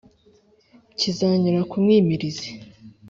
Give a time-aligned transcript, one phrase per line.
[0.99, 2.49] Zikanyura ku mwimirizi;